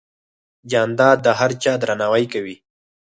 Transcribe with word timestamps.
جانداد 0.71 1.17
د 1.25 1.27
هر 1.39 1.51
چا 1.63 1.73
درناوی 1.81 2.25
کوي. 2.33 2.55